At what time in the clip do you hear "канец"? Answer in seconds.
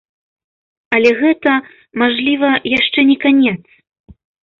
3.27-3.59